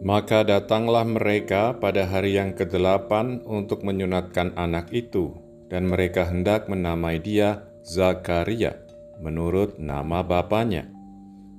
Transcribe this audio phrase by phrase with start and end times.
[0.00, 5.36] Maka datanglah mereka pada hari yang kedelapan untuk menyunatkan anak itu,
[5.68, 8.80] dan mereka hendak menamai dia Zakaria,
[9.20, 10.88] menurut nama bapaknya.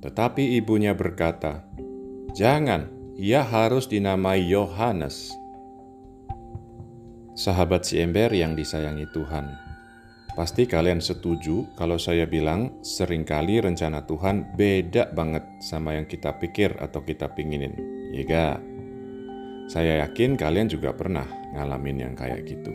[0.00, 1.68] Tetapi ibunya berkata,
[2.32, 2.88] "Jangan,
[3.20, 5.36] ia harus dinamai Yohanes."
[7.36, 9.52] Sahabat si ember yang disayangi Tuhan,
[10.32, 16.40] pasti kalian setuju kalau saya bilang sering kali rencana Tuhan beda banget sama yang kita
[16.40, 18.58] pikir atau kita pinginin, gak?
[19.70, 22.74] Saya yakin kalian juga pernah ngalamin yang kayak gitu.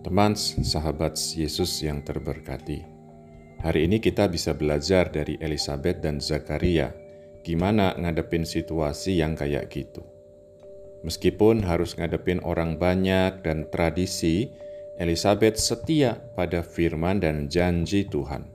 [0.00, 2.84] Teman sahabat Yesus yang terberkati,
[3.60, 6.92] hari ini kita bisa belajar dari Elizabeth dan Zakaria
[7.40, 10.04] gimana ngadepin situasi yang kayak gitu.
[11.00, 14.52] Meskipun harus ngadepin orang banyak dan tradisi,
[15.00, 18.52] Elizabeth setia pada firman dan janji Tuhan.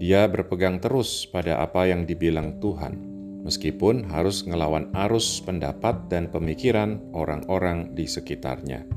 [0.00, 3.13] Dia berpegang terus pada apa yang dibilang Tuhan,
[3.44, 8.88] meskipun harus ngelawan arus pendapat dan pemikiran orang-orang di sekitarnya.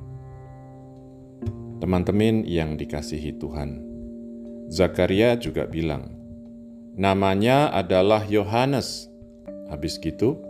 [1.77, 3.83] Teman-teman yang dikasihi Tuhan,
[4.71, 6.09] Zakaria juga bilang,
[6.97, 9.11] "Namanya adalah Yohanes."
[9.67, 10.47] Habis gitu,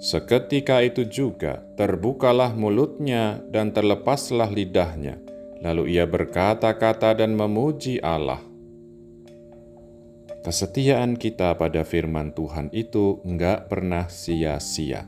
[0.00, 5.20] Seketika itu juga terbukalah mulutnya dan terlepaslah lidahnya.
[5.60, 8.40] Lalu ia berkata-kata dan memuji Allah.
[10.40, 15.04] Kesetiaan kita pada firman Tuhan itu enggak pernah sia-sia.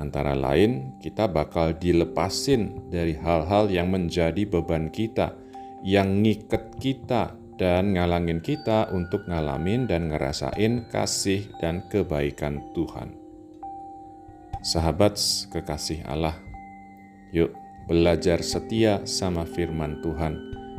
[0.00, 5.36] Antara lain, kita bakal dilepasin dari hal-hal yang menjadi beban kita,
[5.84, 13.14] yang ngiket kita, dan ngalangin kita untuk ngalamin dan ngerasain kasih dan kebaikan Tuhan.
[14.64, 15.20] Sahabat
[15.52, 16.34] kekasih Allah,
[17.30, 17.54] yuk
[17.86, 20.34] belajar setia sama firman Tuhan,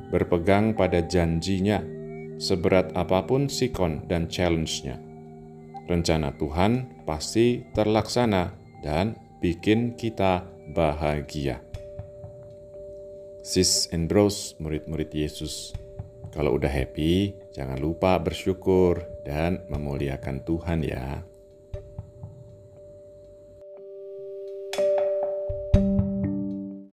[0.09, 1.79] berpegang pada janjinya,
[2.41, 4.99] seberat apa pun sikon dan challenge-nya.
[5.85, 10.41] Rencana Tuhan pasti terlaksana dan bikin kita
[10.73, 11.61] bahagia.
[13.45, 15.77] Sis and bros, murid-murid Yesus,
[16.33, 21.21] kalau udah happy, jangan lupa bersyukur dan memuliakan Tuhan ya.